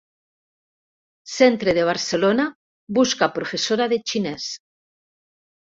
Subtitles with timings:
[1.33, 2.49] Centre de Barcelona
[3.01, 4.53] busca professora de xinès.